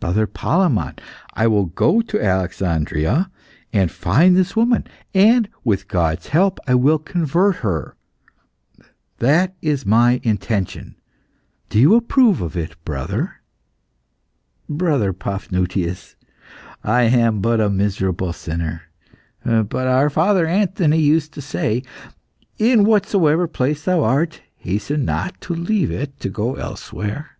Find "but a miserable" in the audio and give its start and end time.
17.40-18.32